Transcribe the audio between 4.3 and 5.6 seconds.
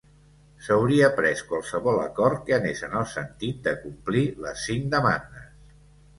les cinc demandes.